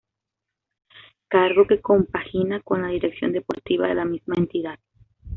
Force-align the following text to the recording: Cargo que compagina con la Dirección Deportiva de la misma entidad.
Cargo 1.27 1.67
que 1.67 1.79
compagina 1.79 2.59
con 2.61 2.81
la 2.81 2.87
Dirección 2.87 3.33
Deportiva 3.33 3.87
de 3.87 3.93
la 3.93 4.03
misma 4.05 4.33
entidad. 4.35 4.79